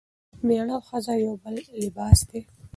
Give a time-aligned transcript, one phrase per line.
[0.45, 2.41] میړه او ښځه د یو بل لباس دي.